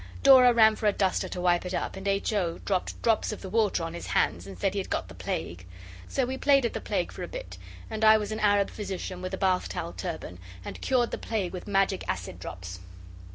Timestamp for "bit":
7.27-7.59